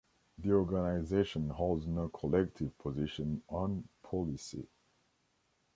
[0.39, 4.65] The organisation holds no collective position on policy.